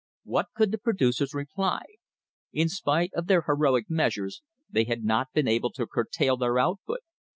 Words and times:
What 0.23 0.47
could 0.55 0.71
the 0.71 0.79
producers 0.79 1.35
reply? 1.35 1.83
In 2.51 2.69
spite 2.69 3.13
of 3.13 3.27
their 3.27 3.43
heroic 3.43 3.87
measures, 3.87 4.41
they 4.67 4.85
had 4.85 5.03
not 5.03 5.27
been 5.31 5.47
able 5.47 5.69
to 5.73 5.85
curtail 5.85 6.37
their 6.37 6.57
output. 6.57 7.01